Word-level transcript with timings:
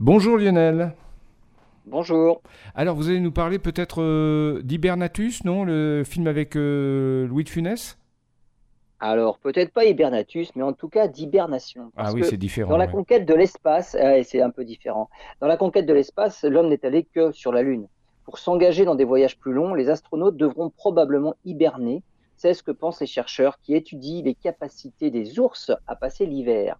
Bonjour 0.00 0.38
Lionel. 0.38 0.94
Bonjour. 1.84 2.40
Alors 2.76 2.94
vous 2.94 3.08
allez 3.08 3.18
nous 3.18 3.32
parler 3.32 3.58
peut-être 3.58 4.00
euh, 4.00 4.62
d'Hibernatus, 4.62 5.42
non? 5.42 5.64
Le 5.64 6.04
film 6.06 6.28
avec 6.28 6.54
euh, 6.54 7.26
Louis 7.26 7.42
de 7.42 7.48
Funès? 7.48 7.98
Alors 9.00 9.40
peut-être 9.40 9.72
pas 9.72 9.86
Hibernatus, 9.86 10.54
mais 10.54 10.62
en 10.62 10.72
tout 10.72 10.88
cas 10.88 11.08
d'hibernation. 11.08 11.90
Ah 11.96 12.12
oui, 12.12 12.22
c'est 12.22 12.36
différent. 12.36 12.70
Dans 12.70 12.76
la 12.76 12.86
conquête 12.86 13.26
de 13.26 13.34
l'espace, 13.34 13.96
c'est 14.22 14.40
un 14.40 14.50
peu 14.50 14.64
différent. 14.64 15.10
Dans 15.40 15.48
la 15.48 15.56
conquête 15.56 15.86
de 15.86 15.94
l'espace, 15.94 16.44
l'homme 16.44 16.68
n'est 16.68 16.86
allé 16.86 17.02
que 17.02 17.32
sur 17.32 17.52
la 17.52 17.62
Lune. 17.62 17.88
Pour 18.24 18.38
s'engager 18.38 18.84
dans 18.84 18.94
des 18.94 19.04
voyages 19.04 19.36
plus 19.36 19.52
longs, 19.52 19.74
les 19.74 19.90
astronautes 19.90 20.36
devront 20.36 20.70
probablement 20.70 21.34
hiberner. 21.44 22.04
C'est 22.36 22.54
ce 22.54 22.62
que 22.62 22.70
pensent 22.70 23.00
les 23.00 23.08
chercheurs 23.08 23.58
qui 23.58 23.74
étudient 23.74 24.22
les 24.22 24.34
capacités 24.34 25.10
des 25.10 25.40
ours 25.40 25.72
à 25.88 25.96
passer 25.96 26.24
l'hiver. 26.24 26.78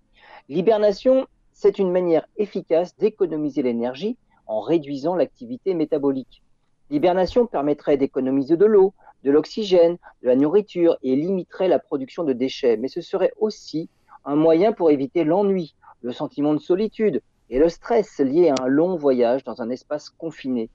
L'hibernation, 0.48 1.26
c'est 1.60 1.80
une 1.80 1.90
manière 1.90 2.24
efficace 2.36 2.96
d'économiser 2.98 3.62
l'énergie 3.62 4.16
en 4.46 4.60
réduisant 4.60 5.16
l'activité 5.16 5.74
métabolique. 5.74 6.44
L'hibernation 6.88 7.48
permettrait 7.48 7.96
d'économiser 7.96 8.56
de 8.56 8.64
l'eau, 8.64 8.94
de 9.24 9.32
l'oxygène, 9.32 9.98
de 10.22 10.28
la 10.28 10.36
nourriture 10.36 10.96
et 11.02 11.16
limiterait 11.16 11.66
la 11.66 11.80
production 11.80 12.22
de 12.22 12.32
déchets. 12.32 12.76
Mais 12.76 12.86
ce 12.86 13.00
serait 13.00 13.32
aussi 13.40 13.90
un 14.24 14.36
moyen 14.36 14.72
pour 14.72 14.92
éviter 14.92 15.24
l'ennui, 15.24 15.74
le 16.00 16.12
sentiment 16.12 16.54
de 16.54 16.60
solitude 16.60 17.22
et 17.50 17.58
le 17.58 17.68
stress 17.68 18.20
lié 18.20 18.50
à 18.50 18.62
un 18.62 18.68
long 18.68 18.94
voyage 18.94 19.42
dans 19.42 19.60
un 19.60 19.68
espace 19.68 20.10
confiné. 20.10 20.70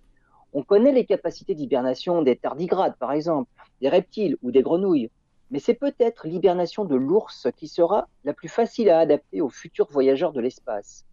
On 0.52 0.64
connaît 0.64 0.92
les 0.92 1.06
capacités 1.06 1.56
d'hibernation 1.56 2.24
des 2.24 2.36
tardigrades, 2.36 2.98
par 3.00 3.14
exemple, 3.14 3.50
des 3.80 3.88
reptiles 3.88 4.36
ou 4.44 4.52
des 4.52 4.62
grenouilles, 4.62 5.12
mais 5.54 5.60
c'est 5.60 5.76
peut-être 5.76 6.28
l'hibernation 6.28 6.84
de 6.84 6.96
l'ours 6.96 7.48
qui 7.56 7.68
sera 7.68 8.08
la 8.24 8.34
plus 8.34 8.48
facile 8.48 8.90
à 8.90 8.98
adapter 8.98 9.40
aux 9.40 9.50
futurs 9.50 9.88
voyageurs 9.92 10.34
de 10.34 10.42
l'espace. 10.42 11.06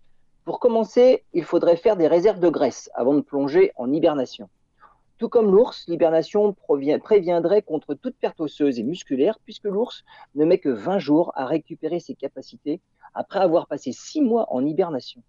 Pour 0.46 0.60
commencer, 0.60 1.24
il 1.34 1.44
faudrait 1.44 1.76
faire 1.76 1.98
des 1.98 2.06
réserves 2.06 2.40
de 2.40 2.48
graisse 2.48 2.90
avant 2.94 3.12
de 3.12 3.20
plonger 3.20 3.70
en 3.76 3.92
hibernation. 3.92 4.48
Tout 5.18 5.28
comme 5.28 5.54
l'ours, 5.54 5.84
l'hibernation 5.88 6.56
préviendrait 7.02 7.60
contre 7.60 7.92
toute 7.92 8.16
perte 8.16 8.40
osseuse 8.40 8.78
et 8.78 8.82
musculaire, 8.82 9.38
puisque 9.44 9.64
l'ours 9.64 10.04
ne 10.34 10.46
met 10.46 10.56
que 10.56 10.70
20 10.70 10.98
jours 10.98 11.32
à 11.34 11.44
récupérer 11.44 12.00
ses 12.00 12.14
capacités 12.14 12.80
après 13.12 13.40
avoir 13.40 13.66
passé 13.66 13.92
6 13.92 14.22
mois 14.22 14.46
en 14.48 14.64
hibernation. 14.64 15.22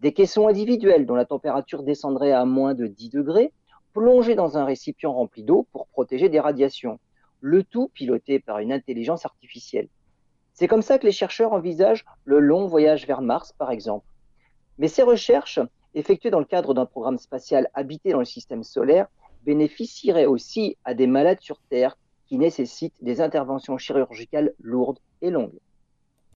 Des 0.00 0.14
caissons 0.14 0.48
individuels 0.48 1.04
dont 1.04 1.14
la 1.14 1.26
température 1.26 1.82
descendrait 1.82 2.32
à 2.32 2.46
moins 2.46 2.72
de 2.72 2.86
10 2.86 3.10
degrés, 3.10 3.52
plongés 3.92 4.34
dans 4.34 4.56
un 4.56 4.64
récipient 4.64 5.12
rempli 5.12 5.42
d'eau 5.42 5.66
pour 5.72 5.88
protéger 5.88 6.30
des 6.30 6.40
radiations, 6.40 6.98
le 7.46 7.62
tout 7.62 7.88
piloté 7.94 8.40
par 8.40 8.58
une 8.58 8.72
intelligence 8.72 9.24
artificielle. 9.24 9.88
C'est 10.52 10.66
comme 10.66 10.82
ça 10.82 10.98
que 10.98 11.06
les 11.06 11.12
chercheurs 11.12 11.52
envisagent 11.52 12.04
le 12.24 12.40
long 12.40 12.66
voyage 12.66 13.06
vers 13.06 13.22
Mars, 13.22 13.52
par 13.52 13.70
exemple. 13.70 14.04
Mais 14.78 14.88
ces 14.88 15.04
recherches, 15.04 15.60
effectuées 15.94 16.30
dans 16.30 16.40
le 16.40 16.44
cadre 16.44 16.74
d'un 16.74 16.86
programme 16.86 17.18
spatial 17.18 17.70
habité 17.72 18.10
dans 18.10 18.18
le 18.18 18.24
système 18.24 18.64
solaire, 18.64 19.06
bénéficieraient 19.44 20.26
aussi 20.26 20.76
à 20.84 20.94
des 20.94 21.06
malades 21.06 21.40
sur 21.40 21.60
Terre 21.70 21.96
qui 22.26 22.36
nécessitent 22.36 23.00
des 23.00 23.20
interventions 23.20 23.78
chirurgicales 23.78 24.52
lourdes 24.58 24.98
et 25.22 25.30
longues. 25.30 25.60